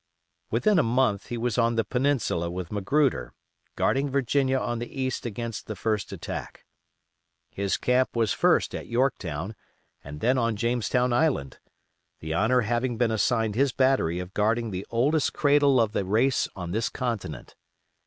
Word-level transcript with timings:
Within 0.49 0.79
a 0.79 0.81
month 0.81 1.27
he 1.27 1.37
was 1.37 1.59
on 1.59 1.75
"the 1.75 1.83
Peninsula" 1.83 2.49
with 2.49 2.71
Magruder, 2.71 3.33
guarding 3.75 4.09
Virginia 4.09 4.57
on 4.57 4.79
the 4.79 4.99
east 4.99 5.27
against 5.27 5.67
the 5.67 5.75
first 5.75 6.11
attack. 6.11 6.65
His 7.51 7.77
camp 7.77 8.15
was 8.15 8.33
first 8.33 8.73
at 8.73 8.87
Yorktown 8.87 9.55
and 10.03 10.19
then 10.19 10.39
on 10.39 10.55
Jamestown 10.55 11.13
Island, 11.13 11.59
the 12.19 12.33
honor 12.33 12.61
having 12.61 12.97
been 12.97 13.11
assigned 13.11 13.53
his 13.53 13.73
battery 13.73 14.17
of 14.17 14.33
guarding 14.33 14.71
the 14.71 14.87
oldest 14.89 15.33
cradle 15.33 15.79
of 15.79 15.91
the 15.91 16.03
race 16.03 16.47
on 16.55 16.71
this 16.71 16.89
continent. 16.89 17.53